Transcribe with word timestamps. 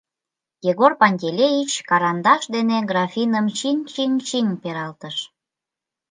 —Егор 0.69 0.91
Пантелеич 1.01 1.71
карандаш 1.89 2.43
дене 2.55 2.77
графиным 2.91 3.45
чиҥ-чиҥ-чиҥ 3.57 4.47
пералтыш. 4.61 5.17